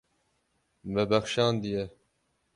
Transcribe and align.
Me 0.93 1.03
bexşandiye. 1.11 1.83